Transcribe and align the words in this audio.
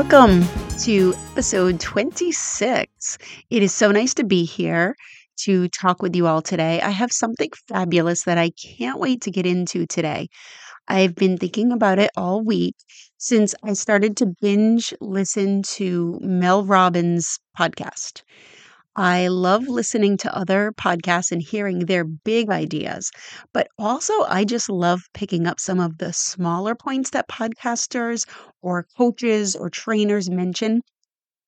Welcome 0.00 0.46
to 0.78 1.14
episode 1.32 1.78
26. 1.78 3.18
It 3.50 3.62
is 3.62 3.74
so 3.74 3.92
nice 3.92 4.14
to 4.14 4.24
be 4.24 4.46
here 4.46 4.96
to 5.40 5.68
talk 5.68 6.00
with 6.00 6.16
you 6.16 6.26
all 6.26 6.40
today. 6.40 6.80
I 6.80 6.88
have 6.88 7.12
something 7.12 7.50
fabulous 7.68 8.24
that 8.24 8.38
I 8.38 8.50
can't 8.78 8.98
wait 8.98 9.20
to 9.20 9.30
get 9.30 9.44
into 9.44 9.84
today. 9.84 10.28
I've 10.88 11.14
been 11.14 11.36
thinking 11.36 11.70
about 11.70 11.98
it 11.98 12.10
all 12.16 12.42
week 12.42 12.76
since 13.18 13.54
I 13.62 13.74
started 13.74 14.16
to 14.16 14.32
binge 14.40 14.94
listen 15.02 15.60
to 15.74 16.18
Mel 16.22 16.64
Robbins' 16.64 17.38
podcast. 17.56 18.22
I 18.96 19.28
love 19.28 19.68
listening 19.68 20.16
to 20.18 20.36
other 20.36 20.72
podcasts 20.72 21.32
and 21.32 21.42
hearing 21.42 21.80
their 21.86 22.04
big 22.04 22.50
ideas, 22.50 23.10
but 23.52 23.68
also 23.78 24.12
I 24.24 24.44
just 24.44 24.68
love 24.68 25.02
picking 25.14 25.46
up 25.46 25.60
some 25.60 25.80
of 25.80 25.98
the 25.98 26.12
smaller 26.12 26.74
points 26.74 27.10
that 27.10 27.28
podcasters 27.28 28.26
or 28.62 28.86
coaches 28.96 29.56
or 29.56 29.70
trainers 29.70 30.28
mention. 30.30 30.82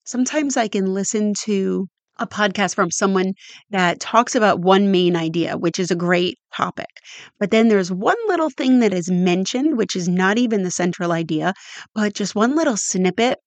Sometimes 0.05 0.57
I 0.57 0.69
can 0.69 0.95
listen 0.95 1.35
to 1.45 1.89
a 2.19 2.27
podcast 2.27 2.75
from 2.75 2.91
someone 2.91 3.35
that 3.71 4.01
talks 4.01 4.35
about 4.35 4.61
one 4.61 4.91
main 4.91 5.17
idea, 5.17 5.57
which 5.57 5.79
is 5.79 5.91
a 5.91 5.97
great 5.97 6.39
topic. 6.55 6.91
But 7.41 7.51
then 7.51 7.69
there's 7.69 7.91
one 7.93 8.17
little 8.29 8.51
thing 8.51 8.81
that 8.81 8.95
is 8.95 9.11
mentioned, 9.11 9.77
which 9.77 9.97
is 9.97 10.09
not 10.09 10.39
even 10.39 10.63
the 10.63 10.71
central 10.71 11.13
idea, 11.13 11.55
but 11.95 12.15
just 12.15 12.35
one 12.35 12.55
little 12.57 12.77
snippet 12.77 13.39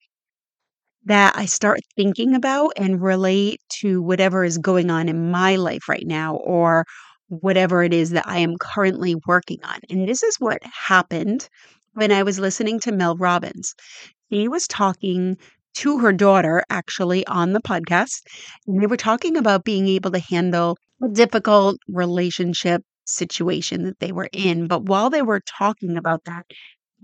that 1.05 1.35
I 1.37 1.45
start 1.45 1.79
thinking 1.95 2.35
about 2.35 2.73
and 2.77 3.01
relate 3.01 3.61
to 3.81 4.01
whatever 4.01 4.43
is 4.43 4.57
going 4.57 4.89
on 4.89 5.09
in 5.09 5.31
my 5.31 5.55
life 5.55 5.87
right 5.87 6.05
now 6.05 6.35
or 6.37 6.85
whatever 7.27 7.83
it 7.83 7.93
is 7.93 8.11
that 8.11 8.27
I 8.27 8.39
am 8.39 8.57
currently 8.59 9.15
working 9.27 9.59
on. 9.63 9.79
And 9.89 10.07
this 10.07 10.23
is 10.23 10.35
what 10.39 10.61
happened 10.63 11.47
when 11.93 12.11
I 12.11 12.23
was 12.23 12.39
listening 12.39 12.79
to 12.81 12.91
Mel 12.91 13.15
Robbins. 13.17 13.73
He 14.27 14.47
was 14.47 14.67
talking 14.67 15.37
to 15.75 15.99
her 15.99 16.13
daughter 16.13 16.63
actually 16.69 17.25
on 17.27 17.53
the 17.53 17.61
podcast, 17.61 18.21
and 18.67 18.81
they 18.81 18.87
were 18.87 18.97
talking 18.97 19.37
about 19.37 19.63
being 19.65 19.87
able 19.87 20.11
to 20.11 20.19
handle 20.19 20.77
a 21.03 21.09
difficult 21.09 21.77
relationship 21.87 22.81
situation 23.05 23.83
that 23.83 23.99
they 23.99 24.11
were 24.11 24.29
in. 24.31 24.67
But 24.67 24.83
while 24.83 25.09
they 25.09 25.21
were 25.21 25.41
talking 25.41 25.97
about 25.97 26.23
that, 26.25 26.45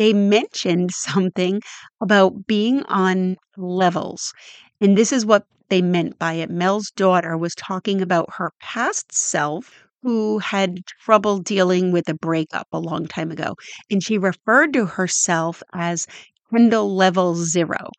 they 0.01 0.13
mentioned 0.13 0.89
something 0.91 1.61
about 2.01 2.47
being 2.47 2.81
on 2.85 3.37
levels. 3.55 4.33
And 4.81 4.97
this 4.97 5.13
is 5.13 5.27
what 5.27 5.45
they 5.69 5.83
meant 5.83 6.17
by 6.17 6.33
it. 6.33 6.49
Mel's 6.49 6.89
daughter 6.95 7.37
was 7.37 7.53
talking 7.53 8.01
about 8.01 8.33
her 8.33 8.51
past 8.59 9.13
self 9.13 9.83
who 10.01 10.39
had 10.39 10.79
trouble 11.03 11.37
dealing 11.37 11.91
with 11.91 12.09
a 12.09 12.15
breakup 12.15 12.65
a 12.71 12.79
long 12.79 13.05
time 13.05 13.29
ago. 13.29 13.53
And 13.91 14.03
she 14.03 14.17
referred 14.17 14.73
to 14.73 14.87
herself 14.87 15.61
as 15.75 16.07
Kendall 16.49 16.95
level 16.95 17.35
zero, 17.35 17.91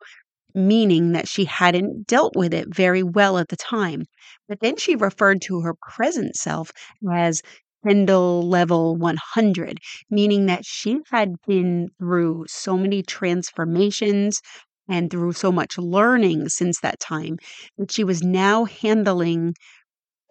meaning 0.53 1.13
that 1.13 1.29
she 1.29 1.45
hadn't 1.45 2.05
dealt 2.05 2.35
with 2.35 2.53
it 2.53 2.67
very 2.75 3.01
well 3.01 3.37
at 3.37 3.47
the 3.47 3.55
time. 3.55 4.03
But 4.49 4.59
then 4.59 4.75
she 4.75 4.97
referred 4.97 5.41
to 5.43 5.61
her 5.61 5.73
present 5.73 6.35
self 6.35 6.69
as 7.09 7.41
Kendall 7.85 8.47
level 8.49 8.95
100, 8.97 9.79
meaning 10.09 10.47
that 10.47 10.65
she 10.65 10.99
had 11.11 11.35
been 11.47 11.89
through 11.99 12.45
so 12.47 12.77
many 12.77 13.03
transformations 13.03 14.41
and 14.89 15.09
through 15.11 15.33
so 15.33 15.51
much 15.51 15.77
learning 15.77 16.49
since 16.49 16.79
that 16.81 16.99
time 16.99 17.37
that 17.77 17.91
she 17.91 18.03
was 18.03 18.23
now 18.23 18.65
handling 18.65 19.53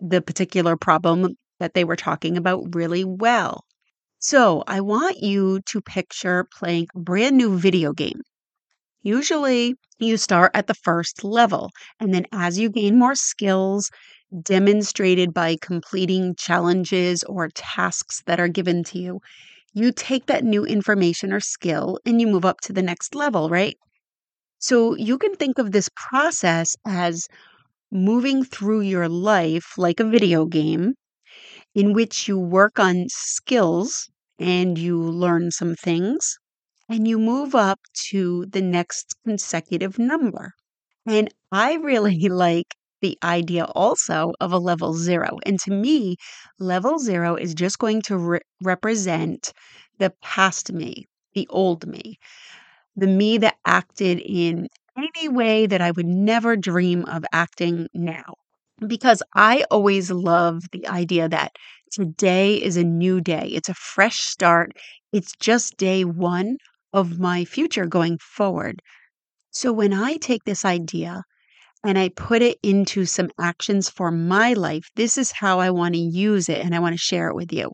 the 0.00 0.22
particular 0.22 0.76
problem 0.76 1.36
that 1.60 1.74
they 1.74 1.84
were 1.84 1.96
talking 1.96 2.36
about 2.36 2.74
really 2.74 3.04
well. 3.04 3.64
So, 4.20 4.64
I 4.66 4.80
want 4.80 5.18
you 5.18 5.60
to 5.66 5.80
picture 5.82 6.48
playing 6.58 6.88
a 6.94 7.00
brand 7.00 7.36
new 7.36 7.58
video 7.58 7.92
game. 7.92 8.22
Usually, 9.04 9.76
you 10.00 10.16
start 10.16 10.50
at 10.54 10.66
the 10.66 10.74
first 10.74 11.22
level, 11.24 11.70
and 12.00 12.12
then 12.12 12.26
as 12.32 12.58
you 12.58 12.68
gain 12.70 12.98
more 12.98 13.14
skills 13.14 13.90
demonstrated 14.42 15.34
by 15.34 15.56
completing 15.60 16.34
challenges 16.36 17.22
or 17.24 17.48
tasks 17.48 18.22
that 18.26 18.40
are 18.40 18.48
given 18.48 18.84
to 18.84 18.98
you, 18.98 19.20
you 19.74 19.92
take 19.92 20.26
that 20.26 20.44
new 20.44 20.64
information 20.64 21.32
or 21.32 21.40
skill 21.40 21.98
and 22.06 22.20
you 22.20 22.28
move 22.28 22.44
up 22.44 22.60
to 22.62 22.72
the 22.72 22.82
next 22.82 23.14
level, 23.14 23.50
right? 23.50 23.78
So 24.60 24.96
you 24.96 25.18
can 25.18 25.34
think 25.36 25.58
of 25.58 25.72
this 25.72 25.90
process 25.94 26.74
as 26.86 27.28
moving 27.90 28.44
through 28.44 28.82
your 28.82 29.08
life 29.08 29.78
like 29.78 30.00
a 30.00 30.04
video 30.10 30.46
game 30.46 30.94
in 31.74 31.92
which 31.92 32.28
you 32.28 32.38
work 32.38 32.78
on 32.78 33.06
skills 33.08 34.10
and 34.38 34.78
you 34.78 34.98
learn 35.00 35.50
some 35.50 35.74
things 35.76 36.38
and 36.88 37.08
you 37.08 37.18
move 37.18 37.54
up 37.54 37.80
to 38.10 38.46
the 38.46 38.62
next 38.62 39.14
consecutive 39.26 39.98
number. 39.98 40.52
And 41.06 41.32
I 41.52 41.74
really 41.74 42.28
like 42.30 42.74
the 43.02 43.18
idea 43.24 43.64
also 43.66 44.32
of 44.40 44.52
a 44.52 44.58
level 44.58 44.94
zero. 44.94 45.38
And 45.46 45.60
to 45.60 45.72
me, 45.72 46.16
level 46.60 46.98
zero 46.98 47.36
is 47.36 47.54
just 47.54 47.78
going 47.80 48.02
to 48.04 48.16
re- 48.18 48.40
represent 48.62 49.52
the 49.98 50.10
past 50.22 50.72
me, 50.72 51.06
the 51.34 51.46
old 51.50 51.86
me, 51.86 52.18
the 52.96 53.06
me 53.06 53.38
that 53.38 53.56
acted 53.66 54.18
in 54.20 54.68
any 54.96 55.28
way 55.28 55.66
that 55.66 55.80
I 55.80 55.90
would 55.90 56.06
never 56.06 56.56
dream 56.56 57.04
of 57.06 57.24
acting 57.32 57.88
now. 57.94 58.34
Because 58.86 59.22
I 59.34 59.64
always 59.70 60.10
love 60.10 60.62
the 60.72 60.86
idea 60.88 61.28
that 61.28 61.52
today 61.92 62.56
is 62.56 62.76
a 62.76 62.84
new 62.84 63.20
day, 63.20 63.48
it's 63.52 63.68
a 63.68 63.74
fresh 63.74 64.20
start, 64.20 64.72
it's 65.12 65.32
just 65.38 65.76
day 65.76 66.04
one 66.04 66.56
of 66.92 67.18
my 67.18 67.44
future 67.44 67.86
going 67.86 68.18
forward. 68.18 68.82
So 69.52 69.72
when 69.72 69.92
I 69.92 70.16
take 70.16 70.44
this 70.44 70.64
idea 70.64 71.24
and 71.84 71.98
I 71.98 72.10
put 72.10 72.42
it 72.42 72.58
into 72.62 73.04
some 73.06 73.30
actions 73.40 73.88
for 73.88 74.10
my 74.10 74.52
life. 74.52 74.88
This 74.96 75.18
is 75.18 75.32
how 75.32 75.60
I 75.60 75.70
want 75.70 75.94
to 75.94 76.00
use 76.00 76.48
it 76.48 76.64
and 76.64 76.74
I 76.74 76.78
want 76.78 76.94
to 76.94 76.98
share 76.98 77.28
it 77.28 77.34
with 77.34 77.52
you. 77.52 77.70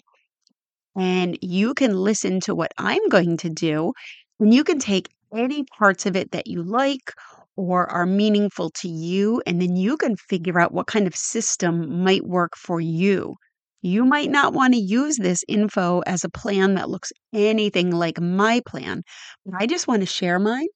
And 0.97 1.39
you 1.43 1.75
can 1.75 1.97
listen 1.97 2.41
to 2.41 2.55
what 2.55 2.73
I'm 2.79 3.07
going 3.09 3.37
to 3.39 3.51
do 3.51 3.93
and 4.41 4.53
you 4.53 4.65
can 4.65 4.79
take 4.79 5.09
any 5.35 5.65
parts 5.65 6.07
of 6.07 6.17
it 6.17 6.31
that 6.33 6.47
you 6.47 6.63
like 6.63 7.13
or 7.57 7.91
are 7.91 8.07
meaningful 8.07 8.71
to 8.71 8.89
you 8.89 9.43
and 9.47 9.61
then 9.61 9.77
you 9.77 9.97
can 9.97 10.17
figure 10.17 10.59
out 10.59 10.73
what 10.73 10.87
kind 10.87 11.07
of 11.07 11.15
system 11.15 12.03
might 12.03 12.25
work 12.25 12.53
for 12.57 12.81
you. 12.81 13.37
You 13.83 14.05
might 14.05 14.31
not 14.31 14.55
want 14.55 14.75
to 14.75 14.81
use 14.81 15.19
this 15.19 15.45
info 15.47 16.01
as 16.01 16.25
a 16.25 16.31
plan 16.31 16.75
that 16.75 16.91
looks 16.91 17.13
anything 17.33 17.91
like 17.91 18.21
my 18.21 18.61
plan, 18.67 19.03
but 19.45 19.55
I 19.61 19.67
just 19.67 19.87
want 19.87 20.01
to 20.01 20.07
share 20.07 20.39
mine 20.39 20.67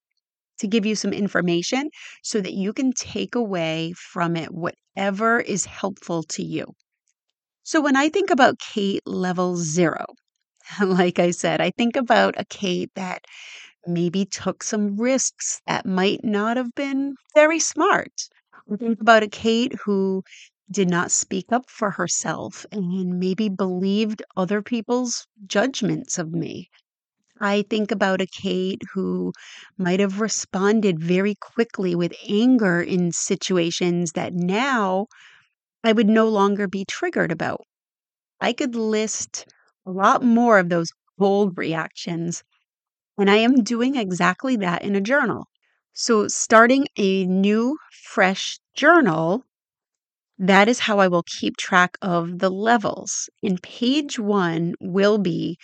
to 0.63 0.69
give 0.69 0.87
you 0.87 0.97
some 0.97 1.13
information 1.15 1.91
so 2.25 2.41
that 2.41 2.55
you 2.55 2.73
can 2.75 2.95
take 2.95 3.37
away 3.37 3.95
from 3.97 4.37
it 4.37 4.51
whatever 4.55 5.41
is 5.41 5.67
helpful 5.67 6.25
to 6.25 6.43
you. 6.43 6.75
So, 7.65 7.81
when 7.81 7.97
I 7.97 8.09
think 8.09 8.31
about 8.31 8.61
Kate 8.61 9.03
level 9.05 9.57
zero, 9.57 10.07
like 10.83 11.19
I 11.19 11.33
said, 11.33 11.61
I 11.61 11.71
think 11.71 11.97
about 11.97 12.35
a 12.41 12.45
Kate 12.45 12.91
that 12.97 13.25
maybe 13.87 14.25
took 14.27 14.63
some 14.63 14.97
risks 14.97 15.61
that 15.67 15.87
might 15.87 16.25
not 16.25 16.57
have 16.59 16.75
been 16.75 17.17
very 17.35 17.61
smart. 17.61 18.13
I 18.73 18.77
think 18.77 19.01
about 19.01 19.23
a 19.25 19.29
Kate 19.29 19.75
who 19.85 20.25
did 20.71 20.89
not 20.91 21.11
speak 21.13 21.53
up 21.53 21.71
for 21.71 21.93
herself 21.93 22.67
and 22.73 23.19
maybe 23.21 23.49
believed 23.49 24.23
other 24.37 24.63
people's 24.63 25.27
judgments 25.47 26.19
of 26.19 26.33
me. 26.33 26.71
I 27.43 27.61
think 27.69 27.91
about 27.91 28.23
a 28.23 28.27
Kate 28.27 28.81
who 28.95 29.35
might 29.77 30.01
have 30.01 30.19
responded 30.21 30.99
very 30.99 31.35
quickly 31.35 31.95
with 31.95 32.15
anger 32.27 32.81
in 32.81 33.13
situations 33.13 34.13
that 34.13 34.33
now 34.33 35.09
I 35.85 35.93
would 35.93 36.09
no 36.09 36.29
longer 36.29 36.69
be 36.69 36.85
triggered 36.87 37.33
about. 37.33 37.63
I 38.41 38.53
could 38.53 38.75
list 38.77 39.47
a 39.87 39.91
lot 39.93 40.23
more 40.23 40.59
of 40.59 40.69
those 40.69 40.91
cold 41.19 41.59
reactions, 41.59 42.45
and 43.19 43.31
I 43.31 43.37
am 43.37 43.63
doing 43.65 43.97
exactly 43.97 44.57
that 44.57 44.83
in 44.83 44.97
a 44.97 45.01
journal. 45.01 45.49
So, 45.95 46.29
starting 46.29 46.87
a 46.99 47.27
new, 47.27 47.79
fresh 48.05 48.59
journal, 48.75 49.45
that 50.39 50.69
is 50.69 50.81
how 50.81 50.99
I 50.99 51.09
will 51.09 51.23
keep 51.41 51.57
track 51.57 51.97
of 52.03 52.39
the 52.41 52.51
levels. 52.51 53.31
And 53.43 53.63
page 53.63 54.19
one 54.19 54.75
will 54.81 55.19
be 55.19 55.59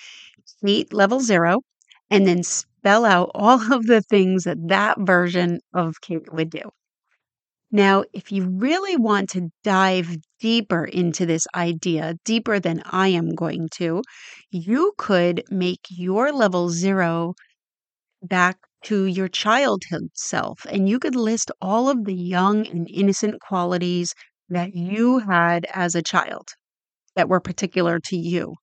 Kate 0.64 0.92
level 0.92 1.20
zero, 1.20 1.60
and 2.10 2.26
then 2.26 2.42
spell 2.42 3.04
out 3.04 3.30
all 3.34 3.72
of 3.72 3.86
the 3.86 4.02
things 4.02 4.44
that 4.44 4.58
that 4.68 4.96
version 5.00 5.60
of 5.74 6.00
Kate 6.00 6.32
would 6.32 6.50
do. 6.50 6.62
Now, 7.70 8.04
if 8.14 8.32
you 8.32 8.48
really 8.48 8.96
want 8.96 9.28
to 9.30 9.50
dive 9.62 10.16
deeper 10.40 10.86
into 10.86 11.26
this 11.26 11.46
idea, 11.54 12.14
deeper 12.24 12.58
than 12.58 12.82
I 12.86 13.08
am 13.08 13.34
going 13.34 13.68
to, 13.74 14.02
you 14.50 14.94
could 14.96 15.42
make 15.50 15.80
your 15.90 16.32
level 16.32 16.70
zero 16.70 17.34
back 18.22 18.56
to 18.84 19.04
your 19.04 19.28
childhood 19.28 20.08
self. 20.14 20.64
And 20.70 20.88
you 20.88 20.98
could 20.98 21.14
list 21.14 21.50
all 21.60 21.90
of 21.90 22.04
the 22.04 22.14
young 22.14 22.66
and 22.66 22.88
innocent 22.88 23.40
qualities 23.42 24.14
that 24.48 24.74
you 24.74 25.18
had 25.18 25.66
as 25.74 25.94
a 25.94 26.02
child 26.02 26.48
that 27.16 27.28
were 27.28 27.40
particular 27.40 28.00
to 28.06 28.16
you. 28.16 28.54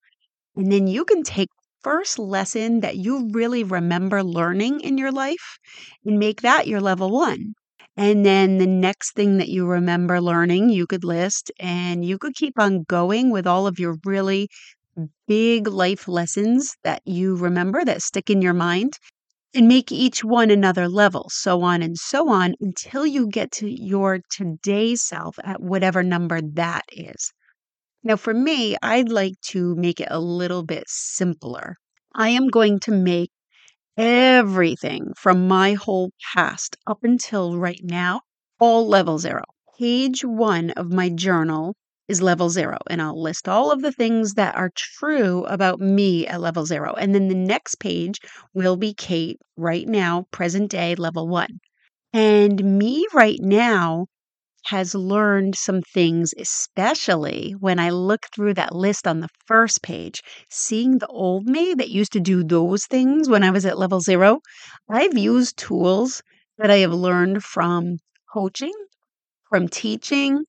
And 0.56 0.72
then 0.72 0.88
you 0.88 1.06
can 1.06 1.22
take 1.22 1.50
first 1.86 2.20
lesson 2.20 2.82
that 2.82 2.98
you 2.98 3.30
really 3.32 3.64
remember 3.64 4.24
learning 4.24 4.82
in 4.82 4.98
your 4.98 5.12
life 5.12 5.48
and 6.06 6.20
make 6.20 6.42
that 6.42 6.68
your 6.68 6.82
level 6.82 7.12
one. 7.12 7.54
And 7.98 8.26
then 8.26 8.58
the 8.58 8.68
next 8.68 9.14
thing 9.16 9.38
that 9.38 9.50
you 9.50 9.66
remember 9.68 10.20
learning, 10.22 10.70
you 10.70 10.88
could 10.88 11.04
list 11.06 11.52
and 11.60 12.04
you 12.06 12.18
could 12.18 12.36
keep 12.36 12.60
on 12.60 12.84
going 12.84 13.32
with 13.32 13.48
all 13.48 13.68
of 13.68 13.80
your 13.80 13.98
really 14.06 14.50
big 15.28 15.68
life 15.68 16.08
lessons 16.08 16.76
that 16.84 17.02
you 17.06 17.36
remember 17.36 17.84
that 17.86 18.02
stick 18.02 18.30
in 18.30 18.42
your 18.42 18.54
mind 18.54 18.94
and 19.56 19.68
make 19.68 19.92
each 19.92 20.24
one 20.24 20.52
another 20.52 20.88
level, 20.90 21.28
so 21.31 21.62
on 21.64 21.81
and 21.84 21.98
so 21.98 22.30
on 22.30 22.56
until 22.62 23.06
you 23.06 23.28
get 23.28 23.52
to 23.52 23.70
your 23.70 24.20
today 24.31 24.96
self 24.96 25.38
at 25.44 25.62
whatever 25.62 26.04
number 26.04 26.42
that 26.42 26.84
is. 26.92 27.34
Now, 28.06 28.16
for 28.16 28.34
me, 28.34 28.78
I'd 28.81 29.10
like 29.10 29.42
to 29.48 29.75
make 29.75 30.00
it 30.00 30.07
a 30.12 30.19
little 30.19 30.63
bit 30.63 30.86
simpler. 30.88 31.75
I 32.16 32.30
am 32.30 32.48
going 32.48 32.80
to 32.81 32.92
make 32.92 33.31
everything 33.98 35.13
from 35.18 35.48
my 35.48 35.74
whole 35.74 36.12
past 36.34 36.78
up 36.88 37.04
until 37.04 37.57
right 37.57 37.81
now 37.84 38.22
all 38.60 38.88
level 38.88 39.18
zero. 39.18 39.44
Page 39.80 40.24
one 40.24 40.69
of 40.72 40.92
my 40.94 41.10
journal 41.10 41.75
is 42.07 42.22
level 42.22 42.50
zero, 42.50 42.78
and 42.90 43.02
I'll 43.02 43.19
list 43.19 43.50
all 43.50 43.72
of 43.72 43.81
the 43.81 43.92
things 43.92 44.36
that 44.36 44.56
are 44.56 44.72
true 44.75 45.44
about 45.46 45.80
me 45.80 46.28
at 46.28 46.40
level 46.42 46.66
zero. 46.66 46.94
And 46.94 47.16
then 47.16 47.28
the 47.28 47.36
next 47.36 47.75
page 47.80 48.19
will 48.54 48.78
be 48.78 48.94
Kate 48.94 49.40
right 49.57 49.88
now, 49.88 50.28
present 50.31 50.69
day, 50.69 50.94
level 50.96 51.28
one. 51.28 51.60
And 52.13 52.78
me 52.78 53.07
right 53.13 53.40
now 53.42 54.06
has 54.66 54.96
learned 54.96 55.56
some 55.56 55.82
things, 55.82 56.34
especially 56.38 57.56
when 57.60 57.80
I 57.80 57.90
look 57.92 58.28
through 58.34 58.56
that 58.56 58.76
list 58.76 59.08
on 59.08 59.20
the 59.20 59.30
first 59.46 59.82
page, 59.82 60.22
seeing 60.50 60.98
the 60.98 61.08
old 61.08 61.46
me 61.48 61.74
that 61.76 61.90
used 61.90 62.14
to 62.14 62.20
do 62.20 62.44
those 62.44 62.86
things 62.86 63.30
when 63.30 63.44
I 63.44 63.52
was 63.52 63.66
at 63.66 63.78
level 63.78 64.00
zero. 64.02 64.40
I've 64.90 65.18
used 65.18 65.58
tools 65.58 66.22
that 66.58 66.72
I 66.72 66.78
have 66.78 66.94
learned 66.94 67.44
from 67.44 67.98
coaching, 68.34 68.74
from 69.50 69.68
teaching, 69.68 70.44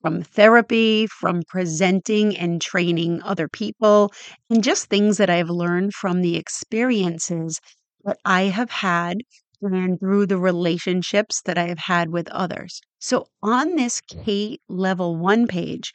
from 0.00 0.22
therapy, 0.22 1.06
from 1.06 1.42
presenting 1.48 2.36
and 2.36 2.60
training 2.60 3.22
other 3.22 3.48
people, 3.48 4.12
and 4.50 4.62
just 4.62 4.86
things 4.86 5.16
that 5.18 5.30
I've 5.30 5.50
learned 5.50 5.94
from 5.94 6.20
the 6.22 6.36
experiences 6.36 7.60
that 8.04 8.18
I 8.24 8.42
have 8.42 8.70
had 8.70 9.18
and 9.62 9.98
through 10.00 10.26
the 10.26 10.38
relationships 10.38 11.42
that 11.42 11.58
I 11.58 11.68
have 11.68 11.78
had 11.78 12.10
with 12.10 12.28
others. 12.30 12.80
So 12.98 13.26
on 13.42 13.76
this 13.76 14.00
Kate 14.00 14.60
level 14.68 15.16
one 15.16 15.46
page, 15.46 15.92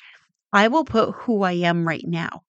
I 0.53 0.67
will 0.69 0.85
put 0.85 1.15
who 1.15 1.43
I 1.43 1.53
am 1.53 1.87
right 1.87 2.05
now. 2.07 2.43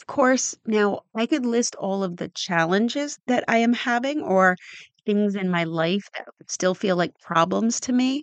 Of 0.00 0.06
course, 0.06 0.54
now 0.66 1.00
I 1.16 1.26
could 1.26 1.44
list 1.44 1.74
all 1.74 2.04
of 2.04 2.18
the 2.18 2.28
challenges 2.28 3.18
that 3.26 3.42
I 3.48 3.58
am 3.58 3.72
having 3.72 4.20
or 4.22 4.56
things 5.04 5.34
in 5.34 5.50
my 5.50 5.64
life 5.64 6.08
that 6.16 6.28
still 6.48 6.74
feel 6.76 6.94
like 6.96 7.18
problems 7.20 7.80
to 7.80 7.92
me. 7.92 8.22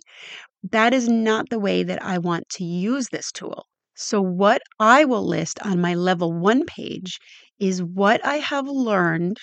That 0.70 0.94
is 0.94 1.08
not 1.08 1.50
the 1.50 1.60
way 1.60 1.84
that 1.84 2.02
I 2.02 2.18
want 2.18 2.48
to 2.50 2.64
use 2.64 3.08
this 3.10 3.32
tool. 3.32 3.66
So, 3.94 4.22
what 4.22 4.62
I 4.80 5.04
will 5.04 5.26
list 5.26 5.60
on 5.64 5.80
my 5.80 5.94
level 5.94 6.32
one 6.32 6.66
page 6.66 7.20
is 7.60 7.82
what 7.82 8.24
I 8.26 8.36
have 8.38 8.68
learned 8.68 9.38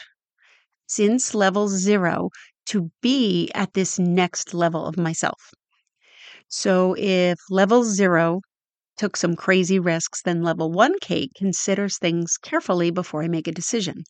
since 0.88 1.34
level 1.34 1.70
zero 1.70 2.30
to 2.70 2.92
be 3.02 3.52
at 3.54 3.74
this 3.74 4.00
next 4.00 4.54
level 4.54 4.86
of 4.86 4.98
myself. 4.98 5.52
So 6.50 6.96
if 6.98 7.38
level 7.50 7.84
zero 7.84 8.42
took 8.98 9.16
some 9.18 9.36
crazy 9.36 9.80
risks, 9.80 10.22
then 10.22 10.44
level 10.44 10.72
one 10.72 11.00
Kate 11.00 11.32
considers 11.36 11.98
things 11.98 12.38
carefully 12.38 12.92
before 12.92 13.24
I 13.24 13.28
make 13.30 13.48
a 13.48 13.52
decision. 13.52 14.04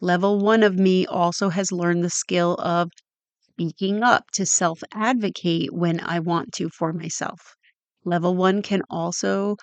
Level 0.00 0.38
one 0.40 0.62
of 0.62 0.76
me 0.76 1.06
also 1.06 1.50
has 1.50 1.72
learned 1.72 2.04
the 2.04 2.10
skill 2.10 2.54
of 2.56 2.90
speaking 3.52 4.02
up 4.02 4.24
to 4.32 4.44
self 4.44 4.82
advocate 4.92 5.72
when 5.72 6.00
I 6.00 6.18
want 6.18 6.52
to 6.54 6.68
for 6.70 6.92
myself. 6.92 7.40
Level 8.04 8.34
one 8.34 8.62
can 8.62 8.82
also 8.90 9.56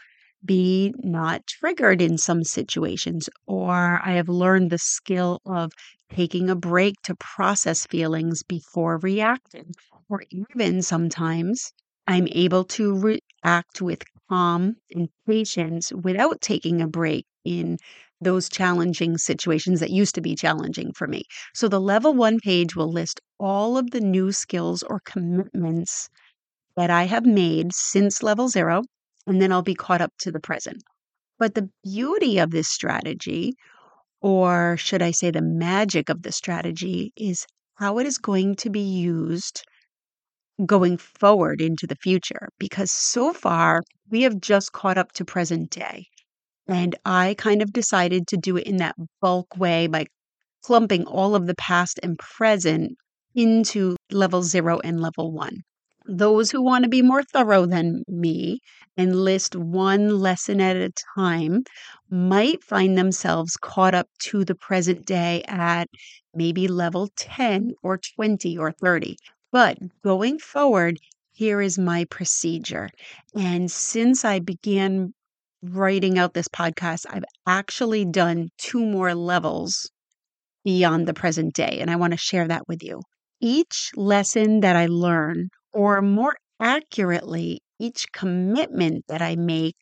be 0.46 0.94
not 1.00 1.46
triggered 1.48 2.02
in 2.02 2.18
some 2.18 2.44
situations, 2.44 3.30
or 3.48 4.00
I 4.04 4.14
have 4.14 4.30
learned 4.30 4.72
the 4.72 4.78
skill 4.78 5.42
of 5.46 5.72
taking 6.14 6.50
a 6.50 6.56
break 6.56 6.96
to 7.04 7.16
process 7.16 7.86
feelings 7.86 8.44
before 8.44 8.98
reacting, 8.98 9.74
or 10.10 10.24
even 10.32 10.82
sometimes 10.82 11.72
I'm 12.08 12.28
able 12.32 12.64
to 12.66 13.00
react 13.00 13.82
with 13.82 14.04
calm 14.30 14.76
and 14.92 15.10
patience 15.28 15.92
without 15.94 16.42
taking 16.42 16.82
a 16.82 16.88
break 16.88 17.26
in 17.46 17.78
those 18.22 18.50
challenging 18.50 19.18
situations 19.18 19.80
that 19.80 19.92
used 19.92 20.16
to 20.16 20.22
be 20.22 20.36
challenging 20.36 20.92
for 20.94 21.08
me. 21.08 21.24
So 21.54 21.68
the 21.68 21.80
level 21.80 22.14
one 22.14 22.40
page 22.40 22.76
will 22.76 22.92
list 22.92 23.22
all 23.40 23.78
of 23.78 23.92
the 23.92 24.02
new 24.02 24.32
skills 24.32 24.84
or 24.84 25.02
commitments 25.06 26.10
that 26.76 26.90
I 26.90 27.04
have 27.04 27.26
made 27.26 27.74
since 27.74 28.24
level 28.24 28.50
zero, 28.50 28.84
and 29.26 29.42
then 29.42 29.52
I'll 29.52 29.62
be 29.62 29.76
caught 29.76 30.02
up 30.02 30.12
to 30.20 30.32
the 30.32 30.40
present. 30.40 30.84
But 31.38 31.56
the 31.56 31.70
beauty 31.84 32.40
of 32.40 32.52
this 32.52 32.68
strategy 32.68 33.54
or 34.22 34.78
should 34.78 35.02
I 35.02 35.12
say 35.12 35.32
the 35.32 35.42
magic 35.42 36.10
of 36.10 36.24
the 36.24 36.32
strategy, 36.32 37.14
is 37.16 37.46
how 37.76 38.00
it 38.00 38.08
is 38.08 38.18
going 38.18 38.56
to 38.56 38.70
be 38.70 38.82
used 38.82 39.64
going 40.66 40.98
forward 40.98 41.62
into 41.62 41.88
the 41.88 41.96
future. 41.96 42.50
Because 42.60 42.92
so 42.92 43.34
far, 43.34 43.82
we 44.10 44.24
have 44.24 44.40
just 44.40 44.72
caught 44.74 44.98
up 44.98 45.12
to 45.14 45.26
present 45.26 45.70
day. 45.70 46.06
And 46.68 46.96
I 47.06 47.36
kind 47.38 47.62
of 47.62 47.74
decided 47.74 48.28
to 48.28 48.38
do 48.38 48.58
it 48.58 48.68
in 48.68 48.78
that 48.78 48.96
bulk 49.22 49.58
way 49.58 49.88
by 49.88 50.06
clumping 50.64 51.06
all 51.06 51.36
of 51.36 51.48
the 51.48 51.56
past 51.56 52.00
and 52.04 52.20
present 52.20 52.98
into 53.34 53.96
level 54.12 54.44
zero 54.44 54.80
and 54.84 55.00
level 55.00 55.32
one. 55.32 55.62
Those 56.12 56.50
who 56.50 56.64
want 56.64 56.86
to 56.86 56.90
be 56.90 57.04
more 57.04 57.22
thorough 57.22 57.68
than 57.68 58.04
me 58.08 58.62
and 58.98 59.16
list 59.16 59.56
one 59.56 60.20
lesson 60.20 60.60
at 60.60 60.76
a 60.76 60.92
time 61.16 61.66
might 62.10 62.64
find 62.64 62.98
themselves 62.98 63.56
caught 63.56 63.94
up 63.94 64.08
to 64.22 64.44
the 64.44 64.56
present 64.56 65.06
day 65.06 65.44
at 65.48 65.88
maybe 66.34 66.68
level 66.68 67.10
10 67.16 67.74
or 67.84 68.00
20 68.16 68.58
or 68.58 68.72
30. 68.72 69.18
But 69.52 69.78
going 70.04 70.40
forward, 70.40 70.98
here 71.32 71.62
is 71.62 71.78
my 71.78 72.06
procedure. 72.06 72.90
And 73.36 73.70
since 73.70 74.26
I 74.26 74.40
began 74.40 75.14
writing 75.62 76.18
out 76.18 76.34
this 76.34 76.48
podcast, 76.48 77.06
I've 77.08 77.26
actually 77.46 78.06
done 78.06 78.50
two 78.58 78.84
more 78.84 79.14
levels 79.14 79.92
beyond 80.64 81.08
the 81.08 81.14
present 81.14 81.54
day. 81.54 81.78
And 81.80 81.92
I 81.92 81.98
want 81.98 82.14
to 82.14 82.18
share 82.18 82.48
that 82.48 82.68
with 82.68 82.84
you. 82.84 83.04
Each 83.40 83.92
lesson 83.96 84.62
that 84.62 84.76
I 84.76 84.88
learn 84.88 85.50
or 85.74 86.02
more 86.02 86.38
accurately, 86.60 87.62
each 87.80 88.12
commitment 88.12 89.06
that 89.08 89.22
I 89.22 89.36
make 89.36 89.78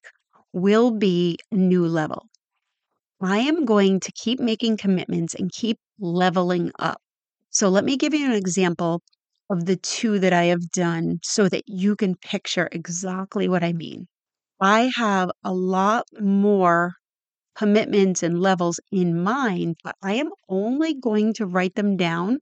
will 0.53 0.91
be 0.91 1.37
a 1.51 1.55
new 1.55 1.87
level. 1.87 2.27
I 3.21 3.37
am 3.39 3.65
going 3.65 3.99
to 3.99 4.11
keep 4.11 4.39
making 4.39 4.77
commitments 4.77 5.35
and 5.35 5.51
keep 5.51 5.77
leveling 5.99 6.71
up. 6.79 6.99
So, 7.51 7.69
let 7.69 7.85
me 7.85 7.95
give 7.95 8.13
you 8.13 8.25
an 8.25 8.31
example 8.33 9.03
of 9.51 9.65
the 9.65 9.75
two 9.77 10.17
that 10.19 10.33
I 10.33 10.45
have 10.45 10.71
done 10.71 11.19
so 11.23 11.47
that 11.47 11.63
you 11.67 11.95
can 11.95 12.15
picture 12.15 12.69
exactly 12.71 13.47
what 13.47 13.63
I 13.63 13.73
mean. 13.73 14.07
I 14.61 14.91
have 14.95 15.31
a 15.43 15.53
lot 15.53 16.07
more 16.19 16.95
commitments 17.55 18.23
and 18.23 18.39
levels 18.41 18.79
in 18.91 19.21
mind, 19.21 19.77
but 19.83 19.95
I 20.01 20.13
am 20.15 20.31
only 20.49 20.93
going 20.93 21.33
to 21.35 21.45
write 21.45 21.75
them 21.75 21.97
down 21.97 22.39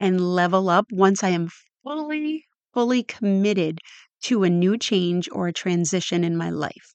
and 0.00 0.20
level 0.20 0.70
up 0.70 0.86
once 0.92 1.24
I 1.24 1.30
am 1.30 1.48
fully 1.84 2.44
fully 2.74 3.04
committed 3.04 3.78
to 4.24 4.44
a 4.44 4.50
new 4.50 4.76
change 4.76 5.28
or 5.32 5.48
a 5.48 5.54
transition 5.54 6.24
in 6.24 6.36
my 6.36 6.50
life. 6.50 6.94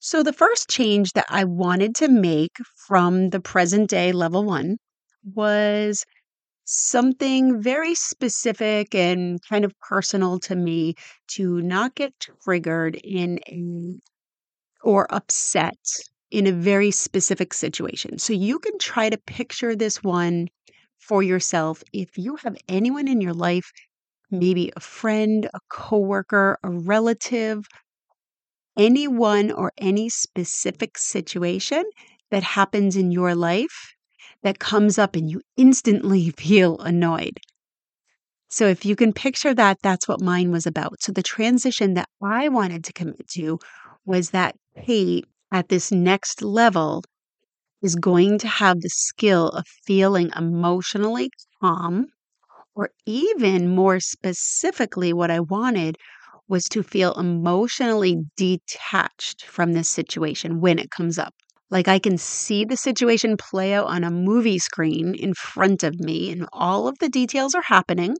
So, 0.00 0.22
the 0.22 0.34
first 0.34 0.68
change 0.68 1.12
that 1.12 1.24
I 1.30 1.44
wanted 1.44 1.94
to 1.96 2.08
make 2.08 2.56
from 2.86 3.30
the 3.30 3.40
present 3.40 3.88
day 3.88 4.12
level 4.12 4.44
one 4.44 4.76
was 5.24 6.04
something 6.64 7.62
very 7.62 7.94
specific 7.94 8.94
and 8.94 9.40
kind 9.48 9.64
of 9.64 9.78
personal 9.80 10.40
to 10.40 10.56
me 10.56 10.94
to 11.32 11.62
not 11.62 11.94
get 11.96 12.14
triggered 12.44 12.96
in 13.04 13.40
a 13.48 14.00
or 14.82 15.12
upset 15.14 15.78
in 16.30 16.46
a 16.46 16.52
very 16.52 16.90
specific 16.90 17.54
situation. 17.54 18.18
So 18.18 18.32
you 18.32 18.58
can 18.58 18.78
try 18.78 19.10
to 19.10 19.18
picture 19.18 19.76
this 19.76 20.02
one 20.02 20.48
for 20.98 21.22
yourself 21.22 21.82
if 21.92 22.16
you 22.18 22.36
have 22.36 22.56
anyone 22.68 23.08
in 23.08 23.20
your 23.20 23.34
life 23.34 23.70
maybe 24.32 24.72
a 24.76 24.80
friend, 24.80 25.48
a 25.54 25.60
coworker, 25.70 26.58
a 26.62 26.70
relative, 26.70 27.66
anyone 28.76 29.50
or 29.50 29.72
any 29.78 30.10
specific 30.10 30.98
situation 30.98 31.84
that 32.30 32.42
happens 32.42 32.96
in 32.96 33.10
your 33.10 33.34
life 33.34 33.94
that 34.42 34.58
comes 34.58 34.98
up 34.98 35.16
and 35.16 35.30
you 35.30 35.40
instantly 35.56 36.30
feel 36.36 36.78
annoyed. 36.80 37.38
So, 38.48 38.68
if 38.68 38.84
you 38.84 38.94
can 38.94 39.12
picture 39.12 39.52
that, 39.54 39.78
that's 39.82 40.06
what 40.06 40.20
mine 40.20 40.52
was 40.52 40.64
about. 40.64 41.02
So, 41.02 41.10
the 41.10 41.24
transition 41.24 41.94
that 41.94 42.08
I 42.22 42.48
wanted 42.48 42.84
to 42.84 42.92
commit 42.92 43.26
to 43.30 43.58
was 44.04 44.30
that 44.30 44.54
Kate 44.84 45.26
at 45.50 45.68
this 45.70 45.90
next 45.90 46.40
level 46.40 47.02
is 47.82 47.96
going 47.96 48.38
to 48.40 48.48
have 48.48 48.80
the 48.80 48.90
skill 48.90 49.48
of 49.50 49.66
feeling 49.86 50.30
emotionally 50.36 51.30
calm, 51.60 52.08
or 52.74 52.90
even 53.06 53.68
more 53.68 54.00
specifically, 54.00 55.12
what 55.12 55.30
I 55.30 55.40
wanted 55.40 55.96
was 56.48 56.64
to 56.64 56.82
feel 56.82 57.14
emotionally 57.14 58.22
detached 58.36 59.44
from 59.44 59.72
this 59.72 59.88
situation 59.88 60.60
when 60.60 60.78
it 60.78 60.90
comes 60.90 61.18
up. 61.18 61.34
Like 61.70 61.88
I 61.88 61.98
can 61.98 62.18
see 62.18 62.64
the 62.64 62.76
situation 62.76 63.36
play 63.38 63.72
out 63.72 63.86
on 63.86 64.04
a 64.04 64.10
movie 64.10 64.58
screen 64.58 65.14
in 65.14 65.34
front 65.34 65.82
of 65.82 65.98
me, 65.98 66.30
and 66.30 66.46
all 66.52 66.88
of 66.88 66.98
the 66.98 67.08
details 67.08 67.54
are 67.54 67.62
happening, 67.62 68.16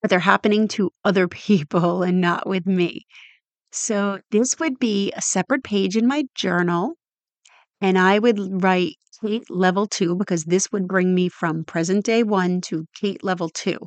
but 0.00 0.10
they're 0.10 0.20
happening 0.20 0.68
to 0.68 0.90
other 1.04 1.28
people 1.28 2.02
and 2.02 2.20
not 2.20 2.48
with 2.48 2.66
me. 2.66 3.02
So 3.72 4.20
this 4.30 4.58
would 4.58 4.78
be 4.78 5.12
a 5.12 5.22
separate 5.22 5.64
page 5.64 5.96
in 5.96 6.06
my 6.06 6.24
journal, 6.34 6.94
and 7.80 7.98
I 7.98 8.18
would 8.18 8.62
write 8.62 8.96
Kate 9.20 9.48
level 9.50 9.86
two 9.86 10.14
because 10.16 10.44
this 10.44 10.70
would 10.72 10.88
bring 10.88 11.14
me 11.14 11.28
from 11.28 11.64
present 11.64 12.04
day 12.04 12.22
one 12.22 12.60
to 12.62 12.86
Kate 12.94 13.24
level 13.24 13.48
two. 13.48 13.78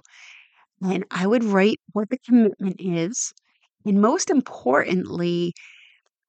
And 0.84 1.06
I 1.12 1.28
would 1.28 1.44
write 1.44 1.80
what 1.94 2.10
the 2.10 2.18
commitment 2.20 2.78
is. 2.80 3.34
And 3.86 4.02
most 4.02 4.30
importantly, 4.30 5.54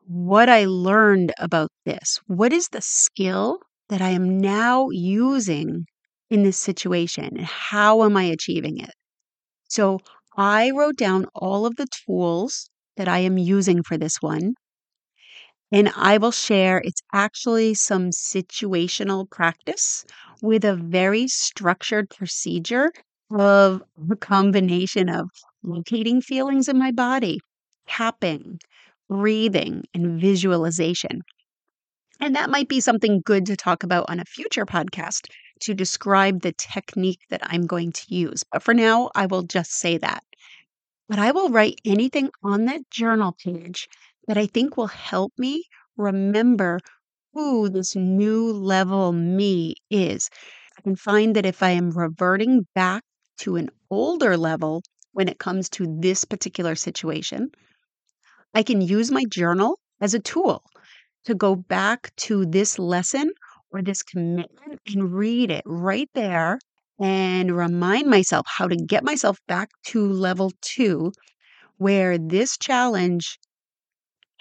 what 0.06 0.48
I 0.48 0.64
learned 0.66 1.32
about 1.38 1.70
this. 1.84 2.20
What 2.26 2.52
is 2.52 2.68
the 2.68 2.82
skill 2.82 3.58
that 3.88 4.02
I 4.02 4.10
am 4.10 4.40
now 4.40 4.90
using 4.90 5.86
in 6.30 6.42
this 6.42 6.58
situation? 6.58 7.24
And 7.24 7.46
how 7.46 8.04
am 8.04 8.16
I 8.16 8.24
achieving 8.24 8.78
it? 8.78 8.92
So 9.68 10.00
I 10.36 10.70
wrote 10.70 10.96
down 10.96 11.26
all 11.34 11.66
of 11.66 11.76
the 11.76 11.86
tools 12.06 12.70
that 12.96 13.08
I 13.08 13.18
am 13.20 13.38
using 13.38 13.82
for 13.82 13.98
this 13.98 14.16
one. 14.20 14.54
And 15.72 15.90
I 15.96 16.18
will 16.18 16.30
share 16.30 16.82
it's 16.84 17.00
actually 17.12 17.74
some 17.74 18.10
situational 18.10 19.28
practice 19.28 20.04
with 20.40 20.64
a 20.64 20.76
very 20.76 21.26
structured 21.26 22.10
procedure 22.10 22.92
of 23.30 23.82
a 24.10 24.16
combination 24.16 25.08
of 25.08 25.30
locating 25.62 26.20
feelings 26.20 26.68
in 26.68 26.78
my 26.78 26.92
body, 26.92 27.40
tapping, 27.88 28.60
breathing, 29.08 29.84
and 29.94 30.20
visualization. 30.20 31.22
And 32.20 32.36
that 32.36 32.50
might 32.50 32.68
be 32.68 32.80
something 32.80 33.22
good 33.24 33.46
to 33.46 33.56
talk 33.56 33.82
about 33.82 34.10
on 34.10 34.20
a 34.20 34.24
future 34.24 34.66
podcast 34.66 35.26
to 35.60 35.74
describe 35.74 36.42
the 36.42 36.52
technique 36.52 37.20
that 37.30 37.40
I'm 37.44 37.66
going 37.66 37.92
to 37.92 38.14
use. 38.14 38.44
But 38.52 38.62
for 38.62 38.74
now, 38.74 39.10
I 39.14 39.26
will 39.26 39.42
just 39.42 39.72
say 39.72 39.98
that. 39.98 40.22
But 41.08 41.18
I 41.18 41.32
will 41.32 41.48
write 41.48 41.80
anything 41.84 42.30
on 42.42 42.66
that 42.66 42.90
journal 42.90 43.36
page 43.42 43.88
that 44.26 44.38
I 44.38 44.46
think 44.46 44.76
will 44.76 44.88
help 44.88 45.32
me 45.38 45.64
remember 45.96 46.80
who 47.32 47.68
this 47.68 47.96
new 47.96 48.52
level 48.52 49.12
me 49.12 49.74
is. 49.90 50.28
I 50.78 50.82
can 50.82 50.96
find 50.96 51.36
that 51.36 51.46
if 51.46 51.62
I 51.62 51.70
am 51.70 51.90
reverting 51.90 52.66
back 52.74 53.02
to 53.38 53.56
an 53.56 53.70
older 53.90 54.36
level 54.36 54.82
when 55.12 55.28
it 55.28 55.38
comes 55.38 55.68
to 55.70 55.86
this 56.00 56.24
particular 56.24 56.74
situation, 56.74 57.50
I 58.54 58.62
can 58.62 58.80
use 58.80 59.10
my 59.10 59.24
journal 59.28 59.78
as 60.00 60.14
a 60.14 60.18
tool 60.18 60.62
to 61.24 61.34
go 61.34 61.54
back 61.54 62.14
to 62.16 62.44
this 62.46 62.78
lesson 62.78 63.30
or 63.70 63.82
this 63.82 64.02
commitment 64.02 64.80
and 64.86 65.12
read 65.12 65.50
it 65.50 65.62
right 65.64 66.10
there 66.14 66.58
and 67.00 67.56
remind 67.56 68.08
myself 68.08 68.46
how 68.48 68.68
to 68.68 68.76
get 68.76 69.04
myself 69.04 69.38
back 69.48 69.70
to 69.86 70.06
level 70.06 70.52
two, 70.60 71.12
where 71.78 72.18
this 72.18 72.58
challenge 72.58 73.38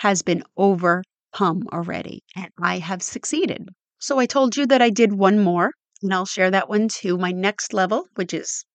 has 0.02 0.22
been 0.24 0.44
overcome 0.58 1.64
already 1.72 2.24
and 2.36 2.50
I 2.62 2.80
have 2.80 3.02
succeeded. 3.04 3.70
So 4.00 4.20
I 4.20 4.26
told 4.26 4.58
you 4.58 4.66
that 4.68 4.82
I 4.82 4.90
did 4.90 5.14
one 5.14 5.40
more, 5.40 5.72
and 6.02 6.14
I'll 6.14 6.26
share 6.26 6.50
that 6.52 6.70
one 6.70 6.88
too. 6.88 7.18
My 7.18 7.32
next 7.32 7.74
level, 7.74 8.08
which 8.16 8.34
is 8.34 8.66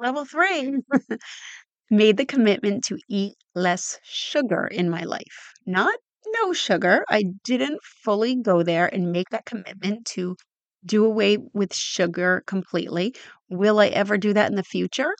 level 0.00 0.24
three, 0.24 0.78
made 1.90 2.16
the 2.16 2.26
commitment 2.26 2.84
to 2.84 2.98
eat 3.08 3.34
less 3.54 3.98
sugar 4.02 4.66
in 4.66 4.90
my 4.90 5.02
life. 5.04 5.52
Not 5.66 5.94
no 6.42 6.52
sugar. 6.52 7.04
I 7.08 7.24
didn't 7.44 7.80
fully 8.04 8.36
go 8.36 8.62
there 8.62 8.92
and 8.92 9.12
make 9.12 9.28
that 9.30 9.44
commitment 9.46 10.06
to 10.14 10.36
do 10.84 11.04
away 11.04 11.38
with 11.52 11.74
sugar 11.74 12.42
completely. 12.46 13.14
Will 13.48 13.78
I 13.78 13.88
ever 13.88 14.18
do 14.18 14.32
that 14.32 14.50
in 14.50 14.56
the 14.56 14.64
future? 14.64 15.14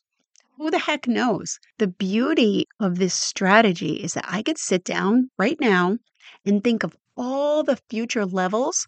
Who 0.62 0.70
the 0.70 0.78
heck 0.78 1.08
knows? 1.08 1.58
The 1.78 1.88
beauty 1.88 2.68
of 2.78 3.00
this 3.00 3.14
strategy 3.14 3.94
is 3.94 4.14
that 4.14 4.26
I 4.28 4.44
could 4.44 4.58
sit 4.58 4.84
down 4.84 5.28
right 5.36 5.56
now 5.58 5.98
and 6.46 6.62
think 6.62 6.84
of 6.84 6.96
all 7.16 7.64
the 7.64 7.80
future 7.90 8.24
levels 8.24 8.86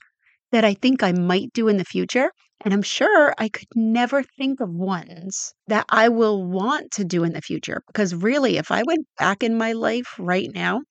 that 0.53 0.65
I 0.65 0.75
think 0.75 1.03
I 1.03 1.11
might 1.11 1.53
do 1.53 1.67
in 1.67 1.77
the 1.77 1.85
future. 1.85 2.31
And 2.61 2.73
I'm 2.73 2.83
sure 2.83 3.35
I 3.39 3.49
could 3.49 3.67
never 3.75 4.23
think 4.23 4.61
of 4.61 4.71
ones 4.71 5.53
that 5.67 5.85
I 5.89 6.09
will 6.11 6.45
want 6.45 6.93
to 6.93 7.05
do 7.05 7.25
in 7.25 7.33
the 7.33 7.43
future. 7.43 7.83
Because 7.89 8.15
really, 8.15 8.57
if 8.57 8.71
I 8.71 8.85
went 8.87 9.09
back 9.19 9.43
in 9.43 9.59
my 9.59 9.73
life 9.73 10.15
right 10.17 10.51
now, 10.55 10.83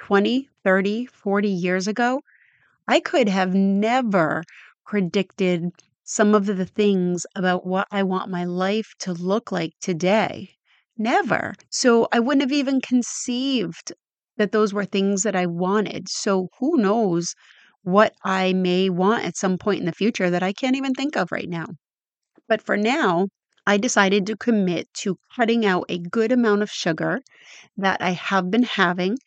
20, 0.00 0.48
30, 0.64 1.06
40 1.06 1.48
years 1.48 1.86
ago, 1.86 2.20
I 2.88 2.98
could 2.98 3.28
have 3.28 3.54
never 3.54 4.42
predicted 4.84 5.70
some 6.12 6.34
of 6.34 6.46
the 6.46 6.66
things 6.66 7.24
about 7.34 7.66
what 7.66 7.88
I 7.90 8.02
want 8.02 8.30
my 8.30 8.44
life 8.44 8.92
to 9.00 9.12
look 9.12 9.50
like 9.50 9.72
today. 9.80 10.50
Never. 10.98 11.54
So 11.70 12.08
I 12.12 12.20
wouldn't 12.20 12.42
have 12.42 12.52
even 12.52 12.80
conceived 12.80 13.92
that 14.36 14.52
those 14.52 14.74
were 14.74 14.84
things 14.84 15.22
that 15.22 15.34
I 15.36 15.46
wanted. 15.46 16.08
So 16.08 16.48
who 16.58 16.76
knows 16.76 17.34
what 17.82 18.14
I 18.24 18.52
may 18.52 18.90
want 18.90 19.24
at 19.24 19.36
some 19.36 19.56
point 19.58 19.80
in 19.80 19.86
the 19.86 19.92
future 19.92 20.28
that 20.30 20.42
I 20.42 20.52
can't 20.52 20.76
even 20.76 20.94
think 20.94 21.16
of 21.16 21.32
right 21.32 21.48
now. 21.48 21.66
But 22.46 22.62
for 22.62 22.76
now, 22.76 23.26
I 23.66 23.78
decided 23.78 24.26
to 24.26 24.36
commit 24.36 24.86
to 24.98 25.18
cutting 25.34 25.66
out 25.66 25.86
a 25.88 25.98
good 25.98 26.30
amount 26.30 26.62
of 26.62 26.70
sugar 26.70 27.20
that 27.76 28.02
I 28.02 28.10
have 28.12 28.50
been 28.50 28.64
having 28.64 29.18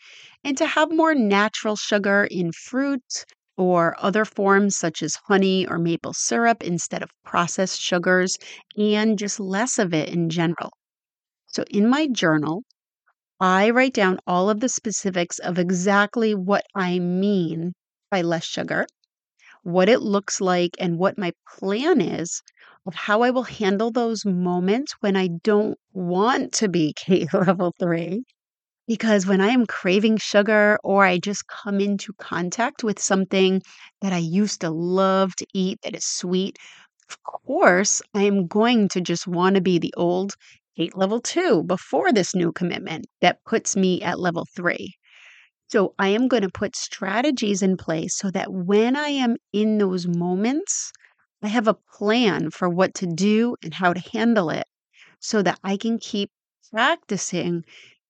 and 0.44 0.58
to 0.60 0.68
have 0.68 0.92
more 0.92 1.16
natural 1.16 1.76
sugar 1.76 2.26
in 2.32 2.52
fruit 2.52 3.26
or 3.58 3.96
other 4.00 4.26
forms 4.26 4.78
such 4.78 5.04
as 5.04 5.18
honey 5.28 5.68
or 5.68 5.78
maple 5.78 6.14
syrup 6.14 6.64
instead 6.64 7.04
of 7.04 7.12
processed 7.24 7.82
sugars 7.82 8.38
and 8.78 9.18
just 9.20 9.40
less 9.40 9.80
of 9.80 9.94
it 9.94 10.10
in 10.10 10.30
general. 10.30 10.72
So 11.48 11.64
in 11.72 11.90
my 11.90 12.08
journal, 12.08 12.64
I 13.40 13.70
write 13.70 13.94
down 13.94 14.20
all 14.28 14.50
of 14.50 14.60
the 14.60 14.70
specifics 14.70 15.40
of 15.40 15.58
exactly 15.58 16.36
what 16.36 16.66
I 16.76 17.00
mean 17.00 17.74
by 18.12 18.22
less 18.22 18.44
sugar, 18.46 18.88
what 19.64 19.90
it 19.90 20.02
looks 20.02 20.42
like, 20.42 20.76
and 20.80 21.00
what 21.00 21.18
my 21.18 21.34
plan 21.58 22.02
is 22.02 22.44
of 22.86 22.96
how 22.96 23.22
I 23.24 23.32
will 23.32 23.44
handle 23.44 23.92
those 23.92 24.26
moments 24.26 24.94
when 25.02 25.16
I 25.16 25.28
don't 25.44 25.80
want 25.94 26.54
to 26.54 26.70
be 26.70 26.94
K 26.98 27.28
level 27.34 27.74
three. 27.80 28.24
Because 28.88 29.26
when 29.26 29.42
I 29.42 29.50
am 29.50 29.66
craving 29.66 30.18
sugar 30.18 30.78
or 30.84 31.06
I 31.06 31.18
just 31.18 31.48
come 31.48 31.80
into 31.80 32.14
contact 32.14 32.84
with 32.84 33.00
something 33.00 33.62
that 34.02 34.14
I 34.14 34.18
used 34.18 34.62
to 34.62 34.70
love 34.70 35.36
to 35.38 35.48
eat 35.54 35.80
that 35.84 35.96
is 35.96 36.06
sweet, 36.06 36.58
of 37.10 37.22
course, 37.24 38.02
I 38.14 38.24
am 38.24 38.48
going 38.48 38.88
to 38.90 39.02
just 39.02 39.28
want 39.28 39.56
to 39.56 39.62
be 39.62 39.78
the 39.80 39.94
old 39.98 40.34
Kate 40.76 40.98
level 40.98 41.22
two 41.22 41.64
before 41.64 42.12
this 42.12 42.36
new 42.36 42.52
commitment 42.52 43.06
that 43.22 43.44
puts 43.46 43.76
me 43.76 44.02
at 44.02 44.20
level 44.20 44.46
three. 44.56 44.96
So 45.68 45.96
I 45.98 46.10
am 46.10 46.28
going 46.28 46.44
to 46.44 46.50
put 46.50 46.76
strategies 46.76 47.62
in 47.62 47.78
place 47.78 48.16
so 48.16 48.30
that 48.32 48.52
when 48.52 48.96
I 48.96 49.08
am 49.08 49.38
in 49.54 49.78
those 49.78 50.08
moments, 50.08 50.92
I 51.42 51.48
have 51.48 51.68
a 51.68 51.78
plan 51.98 52.52
for 52.52 52.70
what 52.70 52.94
to 52.96 53.08
do 53.08 53.56
and 53.64 53.74
how 53.74 53.94
to 53.94 54.00
handle 54.12 54.50
it 54.50 54.66
so 55.20 55.42
that 55.42 55.60
I 55.64 55.78
can 55.78 55.98
keep 55.98 56.32
practicing 56.72 57.64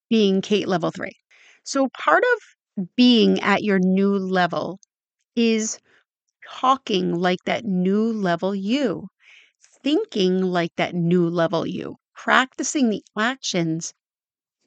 being 0.10 0.42
Kate 0.42 0.68
level 0.68 0.92
three. 0.92 1.16
So 1.64 1.90
part 1.90 2.24
of 2.24 2.88
being 2.96 3.40
at 3.42 3.64
your 3.64 3.80
new 3.80 4.18
level 4.18 4.80
is 5.36 5.80
talking 6.50 7.14
like 7.16 7.44
that 7.46 7.66
new 7.66 8.12
level 8.14 8.56
you, 8.56 9.08
thinking 9.84 10.42
like 10.42 10.74
that 10.78 10.96
new 10.96 11.30
level 11.30 11.66
you, 11.68 11.98
practicing 12.16 12.90
the 12.90 13.04
actions 13.18 13.94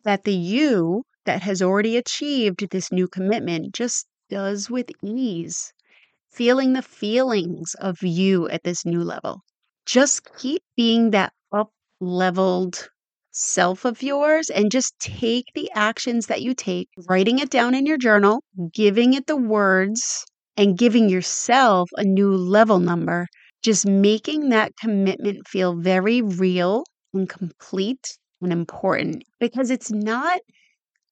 that 0.04 0.25
the 0.25 0.35
you 0.35 1.04
that 1.25 1.42
has 1.42 1.62
already 1.62 1.97
achieved 1.97 2.68
this 2.71 2.90
new 2.92 3.09
commitment 3.09 3.73
just 3.75 4.07
does 4.28 4.68
with 4.71 4.90
ease. 5.04 5.73
Feeling 6.30 6.75
the 6.75 6.83
feelings 6.83 7.75
of 7.80 8.02
you 8.02 8.49
at 8.49 8.64
this 8.64 8.87
new 8.87 9.04
level. 9.04 9.42
Just 9.87 10.25
keep 10.37 10.62
being 10.76 11.11
that 11.12 11.33
up 11.52 11.73
leveled 12.00 12.88
self 13.38 13.85
of 13.85 14.02
yours 14.02 14.50
and 14.50 14.71
just 14.71 14.99
take 14.99 15.47
the 15.54 15.71
actions 15.75 16.26
that 16.26 16.42
you 16.42 16.54
take, 16.54 16.88
writing 17.09 17.38
it 17.38 17.50
down 17.50 17.75
in 17.75 17.87
your 17.87 17.97
journal, 17.97 18.42
giving 18.75 19.14
it 19.14 19.26
the 19.26 19.37
words, 19.37 20.25
and 20.57 20.76
giving 20.76 21.09
yourself 21.09 21.88
a 21.97 22.04
new 22.04 22.37
level 22.37 22.80
number. 22.80 23.26
Just 23.62 23.87
making 23.87 24.50
that 24.50 24.73
commitment 24.80 25.47
feel 25.47 25.75
very 25.76 26.23
real 26.23 26.85
and 27.14 27.28
complete 27.28 28.18
and 28.40 28.52
important 28.52 29.23
because 29.40 29.71
it's 29.71 29.90
not 29.90 30.40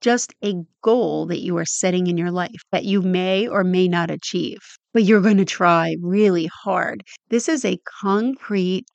just 0.00 0.34
a 0.44 0.54
goal 0.82 1.26
that 1.26 1.40
you 1.40 1.56
are 1.56 1.64
setting 1.64 2.06
in 2.06 2.18
your 2.18 2.30
life 2.30 2.62
that 2.70 2.84
you 2.84 3.02
may 3.02 3.48
or 3.48 3.64
may 3.64 3.88
not 3.88 4.10
achieve, 4.10 4.58
but 4.92 5.04
you're 5.04 5.20
going 5.20 5.38
to 5.38 5.44
try 5.44 5.96
really 6.02 6.48
hard. 6.62 7.02
This 7.30 7.48
is 7.48 7.64
a 7.64 7.78
concrete, 8.00 8.86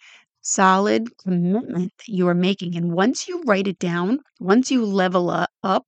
solid 0.41 1.17
commitment 1.17 1.93
that 1.97 2.07
you 2.07 2.27
are 2.27 2.33
making. 2.35 2.75
And 2.75 2.93
once 2.93 3.27
you 3.27 3.43
write 3.43 3.67
it 3.67 3.79
down, 3.79 4.19
once 4.39 4.71
you 4.71 4.85
level 4.85 5.29
up, 5.63 5.85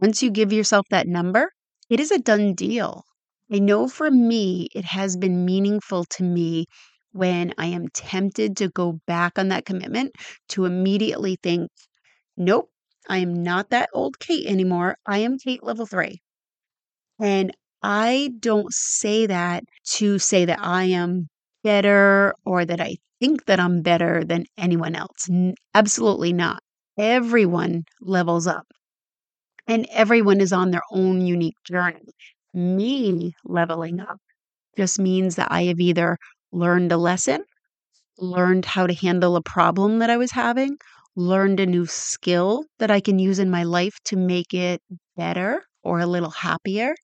once 0.00 0.22
you 0.22 0.30
give 0.30 0.52
yourself 0.52 0.86
that 0.90 1.06
number, 1.08 1.52
it 1.90 2.00
is 2.00 2.10
a 2.10 2.18
done 2.18 2.54
deal. 2.54 3.04
I 3.52 3.58
know 3.58 3.88
for 3.88 4.10
me, 4.10 4.68
it 4.74 4.84
has 4.84 5.16
been 5.16 5.44
meaningful 5.44 6.04
to 6.04 6.22
me 6.24 6.66
when 7.12 7.54
I 7.58 7.66
am 7.66 7.88
tempted 7.88 8.56
to 8.58 8.68
go 8.68 9.00
back 9.06 9.38
on 9.38 9.48
that 9.48 9.64
commitment 9.66 10.12
to 10.50 10.64
immediately 10.64 11.36
think, 11.42 11.70
nope, 12.36 12.70
I 13.08 13.18
am 13.18 13.42
not 13.42 13.70
that 13.70 13.90
old 13.92 14.18
Kate 14.20 14.46
anymore. 14.46 14.96
I 15.06 15.18
am 15.18 15.38
Kate 15.38 15.62
level 15.62 15.86
three. 15.86 16.20
And 17.20 17.54
I 17.82 18.32
don't 18.40 18.72
say 18.72 19.26
that 19.26 19.64
to 19.96 20.18
say 20.18 20.46
that 20.46 20.58
I 20.60 20.84
am 20.84 21.28
better 21.66 22.34
or 22.44 22.64
that 22.64 22.80
I 22.80 22.96
think 23.20 23.46
that 23.46 23.60
I'm 23.60 23.82
better 23.82 24.24
than 24.24 24.46
anyone 24.58 24.94
else. 24.96 25.28
N- 25.30 25.54
absolutely 25.74 26.32
not. 26.32 26.62
Everyone 26.98 27.84
levels 28.00 28.46
up 28.46 28.66
and 29.68 29.86
everyone 29.90 30.40
is 30.40 30.52
on 30.52 30.70
their 30.70 30.82
own 30.90 31.20
unique 31.20 31.56
journey. 31.64 32.12
Me 32.54 33.34
leveling 33.44 34.00
up 34.00 34.18
just 34.76 34.98
means 34.98 35.36
that 35.36 35.48
I 35.52 35.64
have 35.64 35.80
either 35.80 36.18
learned 36.52 36.92
a 36.92 36.96
lesson, 36.98 37.44
learned 38.18 38.64
how 38.66 38.86
to 38.86 38.94
handle 38.94 39.36
a 39.36 39.42
problem 39.42 40.00
that 40.00 40.10
I 40.10 40.16
was 40.18 40.32
having, 40.32 40.78
learned 41.16 41.60
a 41.60 41.66
new 41.66 41.86
skill 41.86 42.64
that 42.80 42.90
I 42.90 43.00
can 43.00 43.18
use 43.18 43.38
in 43.40 43.50
my 43.50 43.64
life 43.64 43.98
to 44.06 44.16
make 44.16 44.54
it 44.54 44.82
better 45.16 45.64
or 45.84 46.00
a 46.00 46.06
little 46.06 46.30
happier, 46.30 46.94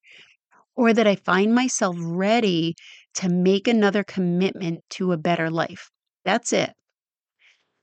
or 0.76 0.92
that 0.92 1.06
I 1.06 1.16
find 1.16 1.54
myself 1.54 1.96
ready 1.98 2.74
to 3.14 3.28
make 3.28 3.68
another 3.68 4.04
commitment 4.04 4.80
to 4.90 5.12
a 5.12 5.16
better 5.18 5.50
life. 5.50 5.90
That's 6.24 6.52
it. 6.52 6.72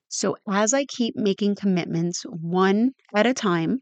So, 0.07 0.37
as 0.49 0.73
I 0.73 0.85
keep 0.85 1.15
making 1.15 1.55
commitments 1.55 2.23
one 2.23 2.93
at 3.13 3.27
a 3.27 3.33
time, 3.33 3.81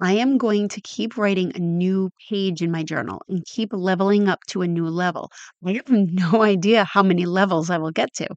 I 0.00 0.12
am 0.12 0.38
going 0.38 0.68
to 0.68 0.80
keep 0.80 1.16
writing 1.16 1.52
a 1.54 1.58
new 1.58 2.10
page 2.28 2.62
in 2.62 2.70
my 2.70 2.82
journal 2.82 3.22
and 3.28 3.44
keep 3.44 3.70
leveling 3.72 4.28
up 4.28 4.40
to 4.48 4.62
a 4.62 4.68
new 4.68 4.88
level. 4.88 5.30
I 5.64 5.72
have 5.72 5.88
no 5.90 6.42
idea 6.42 6.84
how 6.84 7.02
many 7.02 7.26
levels 7.26 7.70
I 7.70 7.78
will 7.78 7.90
get 7.90 8.12
to. 8.14 8.28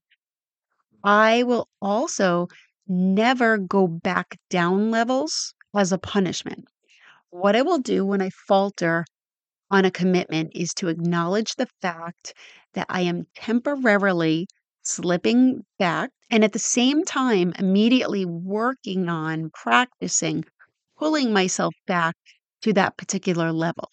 I 1.03 1.43
will 1.43 1.67
also 1.81 2.47
never 2.87 3.57
go 3.57 3.87
back 3.87 4.37
down 4.49 4.91
levels 4.91 5.53
as 5.75 5.91
a 5.91 5.97
punishment. 5.97 6.65
What 7.29 7.55
I 7.55 7.61
will 7.61 7.79
do 7.79 8.05
when 8.05 8.21
I 8.21 8.29
falter 8.47 9.05
on 9.71 9.85
a 9.85 9.91
commitment 9.91 10.51
is 10.55 10.73
to 10.75 10.87
acknowledge 10.89 11.55
the 11.55 11.67
fact 11.81 12.33
that 12.73 12.87
I 12.89 13.01
am 13.01 13.27
temporarily 13.35 14.47
slipping 14.83 15.65
back 15.79 16.11
and 16.29 16.43
at 16.43 16.53
the 16.53 16.59
same 16.59 17.03
time 17.05 17.53
immediately 17.59 18.25
working 18.25 19.09
on 19.09 19.51
practicing 19.51 20.45
pulling 20.97 21.33
myself 21.33 21.73
back 21.87 22.15
to 22.61 22.73
that 22.73 22.97
particular 22.97 23.51
level. 23.51 23.89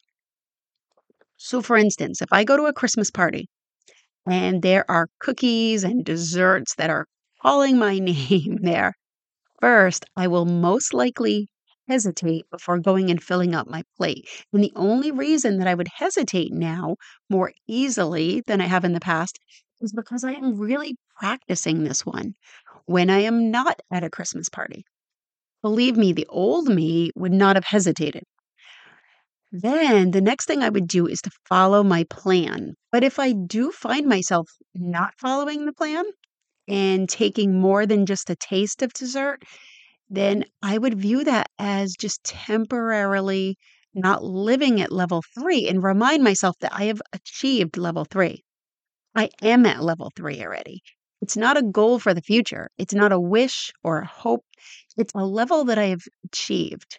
So, 1.38 1.62
for 1.62 1.78
instance, 1.78 2.20
if 2.20 2.30
I 2.30 2.44
go 2.44 2.58
to 2.58 2.64
a 2.64 2.74
Christmas 2.74 3.10
party 3.10 3.48
and 4.26 4.62
there 4.62 4.90
are 4.90 5.08
cookies 5.20 5.84
and 5.84 6.04
desserts 6.04 6.74
that 6.76 6.90
are 6.90 7.06
calling 7.42 7.78
my 7.78 7.98
name 8.00 8.58
there, 8.62 8.94
first, 9.60 10.06
I 10.16 10.28
will 10.28 10.46
most 10.46 10.94
likely 10.94 11.48
hesitate 11.88 12.44
before 12.50 12.78
going 12.78 13.10
and 13.10 13.22
filling 13.22 13.54
up 13.54 13.68
my 13.68 13.82
plate. 13.96 14.28
And 14.52 14.62
the 14.62 14.72
only 14.76 15.10
reason 15.10 15.58
that 15.58 15.68
I 15.68 15.74
would 15.74 15.88
hesitate 15.88 16.52
now 16.52 16.96
more 17.30 17.52
easily 17.68 18.42
than 18.46 18.60
I 18.60 18.66
have 18.66 18.84
in 18.84 18.92
the 18.92 19.00
past 19.00 19.38
is 19.80 19.92
because 19.92 20.24
I 20.24 20.32
am 20.32 20.58
really 20.58 20.96
practicing 21.18 21.84
this 21.84 22.04
one 22.04 22.34
when 22.86 23.10
I 23.10 23.20
am 23.20 23.50
not 23.50 23.80
at 23.90 24.04
a 24.04 24.10
Christmas 24.10 24.48
party. 24.48 24.84
Believe 25.62 25.96
me, 25.96 26.12
the 26.12 26.26
old 26.28 26.68
me 26.68 27.10
would 27.16 27.32
not 27.32 27.56
have 27.56 27.64
hesitated. 27.64 28.22
Then 29.52 30.10
the 30.10 30.20
next 30.20 30.46
thing 30.46 30.62
I 30.62 30.68
would 30.68 30.86
do 30.86 31.06
is 31.06 31.20
to 31.22 31.30
follow 31.48 31.82
my 31.82 32.04
plan. 32.04 32.74
But 32.92 33.04
if 33.04 33.18
I 33.18 33.32
do 33.32 33.70
find 33.70 34.06
myself 34.06 34.50
not 34.74 35.14
following 35.18 35.66
the 35.66 35.72
plan 35.72 36.04
and 36.68 37.08
taking 37.08 37.60
more 37.60 37.86
than 37.86 38.06
just 38.06 38.28
a 38.28 38.36
taste 38.36 38.82
of 38.82 38.92
dessert, 38.92 39.42
then 40.08 40.44
I 40.62 40.78
would 40.78 41.00
view 41.00 41.24
that 41.24 41.48
as 41.58 41.94
just 41.94 42.22
temporarily 42.24 43.56
not 43.94 44.22
living 44.22 44.80
at 44.80 44.92
level 44.92 45.22
three 45.34 45.68
and 45.68 45.82
remind 45.82 46.22
myself 46.22 46.56
that 46.60 46.74
I 46.74 46.84
have 46.84 47.00
achieved 47.12 47.76
level 47.76 48.04
three. 48.04 48.44
I 49.14 49.30
am 49.42 49.64
at 49.66 49.82
level 49.82 50.12
three 50.14 50.42
already. 50.42 50.82
It's 51.22 51.36
not 51.36 51.56
a 51.56 51.62
goal 51.62 51.98
for 51.98 52.12
the 52.12 52.20
future. 52.20 52.68
It's 52.76 52.94
not 52.94 53.10
a 53.12 53.20
wish 53.20 53.72
or 53.82 54.00
a 54.00 54.06
hope. 54.06 54.44
It's 54.96 55.14
a 55.14 55.24
level 55.24 55.64
that 55.64 55.78
I 55.78 55.86
have 55.86 56.02
achieved. 56.24 56.98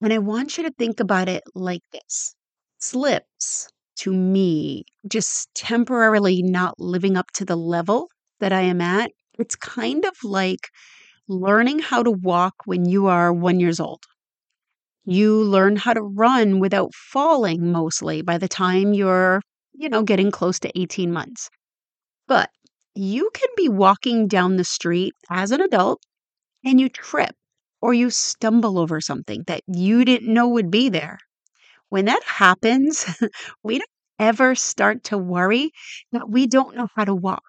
And 0.00 0.12
I 0.12 0.18
want 0.18 0.56
you 0.56 0.64
to 0.64 0.70
think 0.78 1.00
about 1.00 1.28
it 1.28 1.42
like 1.54 1.82
this 1.92 2.34
slips 2.78 3.68
to 3.96 4.12
me, 4.12 4.84
just 5.08 5.48
temporarily 5.54 6.42
not 6.42 6.78
living 6.78 7.16
up 7.16 7.30
to 7.32 7.44
the 7.44 7.56
level 7.56 8.08
that 8.40 8.52
I 8.52 8.62
am 8.62 8.80
at. 8.80 9.10
It's 9.38 9.56
kind 9.56 10.04
of 10.04 10.12
like 10.22 10.68
learning 11.28 11.80
how 11.80 12.02
to 12.02 12.10
walk 12.10 12.54
when 12.66 12.86
you 12.86 13.06
are 13.06 13.32
one 13.32 13.60
years 13.60 13.80
old. 13.80 14.04
You 15.06 15.42
learn 15.42 15.76
how 15.76 15.94
to 15.94 16.02
run 16.02 16.60
without 16.60 16.92
falling 16.94 17.72
mostly 17.72 18.20
by 18.20 18.36
the 18.36 18.48
time 18.48 18.92
you're, 18.92 19.40
you 19.72 19.88
know, 19.88 20.02
getting 20.02 20.30
close 20.30 20.58
to 20.60 20.78
18 20.78 21.10
months. 21.10 21.48
But 22.28 22.50
you 22.94 23.30
can 23.34 23.48
be 23.56 23.68
walking 23.68 24.28
down 24.28 24.56
the 24.56 24.64
street 24.64 25.14
as 25.30 25.50
an 25.52 25.60
adult 25.60 26.02
and 26.64 26.80
you 26.80 26.88
trip 26.88 27.36
or 27.82 27.94
you 27.94 28.10
stumble 28.10 28.78
over 28.78 29.00
something 29.00 29.44
that 29.48 29.62
you 29.66 30.04
didn't 30.04 30.32
know 30.32 30.48
would 30.48 30.70
be 30.70 30.88
there. 30.88 31.18
When 31.90 32.06
that 32.06 32.24
happens, 32.24 33.06
we 33.64 33.78
don't 33.78 33.90
ever 34.18 34.54
start 34.54 35.04
to 35.04 35.18
worry 35.18 35.72
that 36.12 36.28
we 36.30 36.46
don't 36.46 36.76
know 36.76 36.88
how 36.96 37.04
to 37.06 37.14
walk 37.14 37.44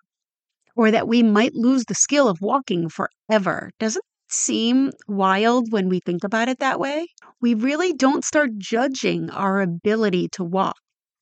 or 0.75 0.91
that 0.91 1.07
we 1.07 1.23
might 1.23 1.53
lose 1.55 1.85
the 1.85 1.95
skill 1.95 2.27
of 2.27 2.41
walking 2.41 2.89
forever. 2.89 3.71
Doesn't 3.79 3.99
it 3.99 4.33
seem 4.33 4.91
wild 5.07 5.71
when 5.71 5.89
we 5.89 5.99
think 5.99 6.23
about 6.23 6.49
it 6.49 6.59
that 6.59 6.79
way? 6.79 7.07
We 7.41 7.53
really 7.53 7.93
don't 7.93 8.25
start 8.25 8.57
judging 8.57 9.29
our 9.29 9.61
ability 9.61 10.29
to 10.33 10.43
walk 10.43 10.77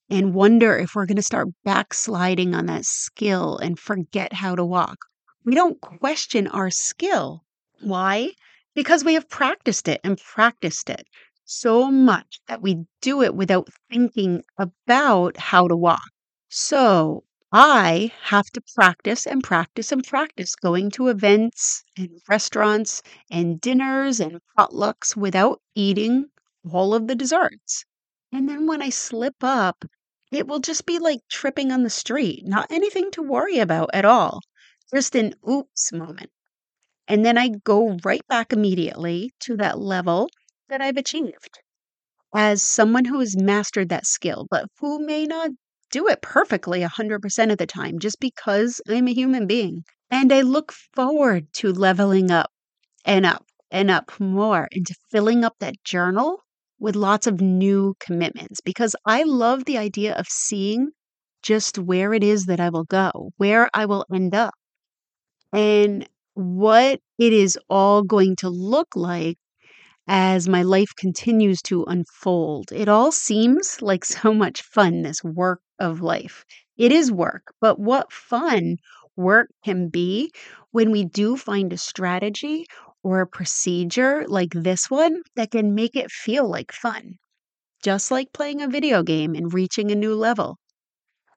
and 0.09 0.33
wonder 0.33 0.77
if 0.77 0.95
we're 0.95 1.05
going 1.05 1.17
to 1.17 1.21
start 1.21 1.47
backsliding 1.63 2.53
on 2.55 2.65
that 2.67 2.85
skill 2.85 3.57
and 3.57 3.79
forget 3.79 4.33
how 4.33 4.55
to 4.55 4.65
walk. 4.65 4.97
We 5.45 5.55
don't 5.55 5.79
question 5.81 6.47
our 6.47 6.69
skill. 6.69 7.43
Why? 7.81 8.31
Because 8.75 9.03
we 9.03 9.13
have 9.13 9.29
practiced 9.29 9.87
it 9.87 10.01
and 10.03 10.17
practiced 10.17 10.89
it 10.89 11.05
so 11.45 11.91
much 11.91 12.39
that 12.47 12.61
we 12.61 12.85
do 13.01 13.21
it 13.21 13.35
without 13.35 13.67
thinking 13.91 14.43
about 14.57 15.37
how 15.37 15.67
to 15.67 15.75
walk. 15.75 16.01
So 16.49 17.23
I 17.53 18.11
have 18.23 18.47
to 18.47 18.61
practice 18.75 19.25
and 19.25 19.41
practice 19.41 19.93
and 19.93 20.03
practice 20.03 20.55
going 20.57 20.91
to 20.91 21.07
events 21.07 21.85
and 21.95 22.19
restaurants 22.27 23.01
and 23.31 23.61
dinners 23.61 24.19
and 24.19 24.41
potlucks 24.57 25.15
without 25.15 25.61
eating 25.73 26.31
all 26.69 26.93
of 26.93 27.07
the 27.07 27.15
desserts. 27.15 27.85
And 28.33 28.49
then 28.49 28.67
when 28.67 28.81
I 28.81 28.89
slip 28.89 29.35
up, 29.41 29.85
it 30.33 30.47
will 30.47 30.59
just 30.59 30.85
be 30.85 30.99
like 30.99 31.21
tripping 31.29 31.71
on 31.71 31.83
the 31.83 31.89
street, 31.89 32.45
not 32.45 32.69
anything 32.69 33.09
to 33.11 33.21
worry 33.21 33.59
about 33.59 33.91
at 33.93 34.03
all. 34.03 34.41
Just 34.93 35.15
an 35.15 35.33
oops 35.49 35.93
moment. 35.93 36.31
And 37.07 37.25
then 37.25 37.37
I 37.37 37.49
go 37.49 37.97
right 38.03 38.27
back 38.27 38.51
immediately 38.51 39.31
to 39.41 39.57
that 39.57 39.79
level 39.79 40.29
that 40.69 40.81
I've 40.81 40.97
achieved 40.97 41.59
as 42.35 42.61
someone 42.63 43.05
who 43.05 43.19
has 43.19 43.37
mastered 43.37 43.89
that 43.89 44.05
skill, 44.05 44.47
but 44.49 44.67
who 44.79 45.05
may 45.05 45.25
not 45.25 45.51
do 45.93 46.07
it 46.07 46.23
perfectly 46.23 46.81
100% 46.81 47.51
of 47.51 47.57
the 47.59 47.67
time 47.67 47.99
just 47.99 48.19
because 48.19 48.81
I'm 48.89 49.07
a 49.07 49.13
human 49.13 49.45
being. 49.45 49.83
And 50.09 50.33
I 50.33 50.41
look 50.41 50.73
forward 50.95 51.45
to 51.53 51.71
leveling 51.71 52.31
up 52.31 52.49
and 53.05 53.25
up 53.25 53.45
and 53.71 53.91
up 53.91 54.11
more 54.19 54.67
into 54.71 54.95
filling 55.11 55.43
up 55.45 55.53
that 55.59 55.75
journal 55.83 56.39
with 56.79 56.95
lots 56.95 57.27
of 57.27 57.41
new 57.41 57.95
commitments 57.99 58.59
because 58.59 58.95
I 59.05 59.23
love 59.23 59.65
the 59.65 59.77
idea 59.77 60.15
of 60.15 60.25
seeing 60.27 60.89
just 61.43 61.77
where 61.77 62.13
it 62.13 62.23
is 62.23 62.45
that 62.45 62.59
I 62.59 62.69
will 62.69 62.85
go, 62.85 63.31
where 63.37 63.69
I 63.73 63.85
will 63.85 64.05
end 64.11 64.33
up, 64.33 64.53
and 65.51 66.09
what 66.33 67.01
it 67.19 67.33
is 67.33 67.57
all 67.69 68.03
going 68.03 68.35
to 68.37 68.49
look 68.49 68.87
like 68.95 69.37
as 70.07 70.49
my 70.49 70.63
life 70.63 70.89
continues 70.97 71.61
to 71.63 71.83
unfold. 71.85 72.71
It 72.71 72.89
all 72.89 73.11
seems 73.11 73.81
like 73.81 74.05
so 74.05 74.33
much 74.33 74.61
fun, 74.61 75.01
this 75.01 75.23
work 75.23 75.61
of 75.79 76.01
life. 76.01 76.45
It 76.77 76.91
is 76.91 77.11
work, 77.11 77.53
but 77.61 77.79
what 77.79 78.11
fun 78.11 78.77
work 79.15 79.49
can 79.63 79.89
be 79.89 80.31
when 80.71 80.91
we 80.91 81.05
do 81.05 81.37
find 81.37 81.71
a 81.71 81.77
strategy 81.77 82.65
or 83.03 83.21
a 83.21 83.27
procedure 83.27 84.25
like 84.27 84.51
this 84.53 84.89
one 84.89 85.21
that 85.35 85.51
can 85.51 85.75
make 85.75 85.95
it 85.95 86.09
feel 86.09 86.49
like 86.49 86.71
fun, 86.71 87.15
just 87.83 88.09
like 88.11 88.33
playing 88.33 88.61
a 88.61 88.67
video 88.67 89.03
game 89.03 89.35
and 89.35 89.53
reaching 89.53 89.91
a 89.91 89.95
new 89.95 90.15
level. 90.15 90.57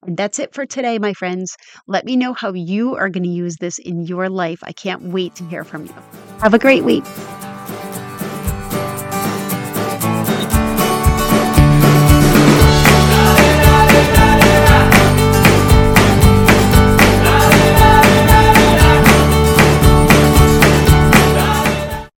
And 0.03 0.17
that's 0.17 0.39
it 0.39 0.55
for 0.55 0.65
today, 0.65 0.99
my 0.99 1.13
friends. 1.13 1.57
Let 1.87 2.05
me 2.05 2.17
know 2.17 2.33
how 2.33 2.53
you 2.53 2.95
are 2.95 3.09
going 3.09 3.25
to 3.25 3.29
use 3.29 3.57
this 3.57 3.79
in 3.79 4.03
your 4.03 4.29
life. 4.29 4.61
I 4.63 4.73
can't 4.73 5.03
wait 5.03 5.35
to 5.37 5.45
hear 5.45 5.65
from 5.65 5.87
you. 5.87 5.95
Have 6.41 6.55
a 6.55 6.59
great 6.59 6.85
week. 6.85 7.05